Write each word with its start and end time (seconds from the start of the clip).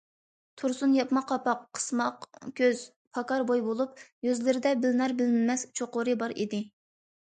تۇرسۇن 0.61 0.95
ياپما 0.99 1.21
قاپاق، 1.31 1.61
قىسماق 1.81 2.25
كۆز، 2.63 2.83
پاكار 3.19 3.47
بوي 3.53 3.65
بولۇپ، 3.69 4.05
يۈزلىرىدە 4.31 4.77
بىلىنەر- 4.85 5.19
بىلىنمەس 5.25 5.71
چوقۇرى 5.81 6.23
بار 6.27 6.41
ئىدى. 6.41 6.65